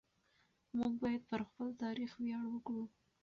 [0.77, 2.83] موږ باید پر خپل تاریخ ویاړ وکړو.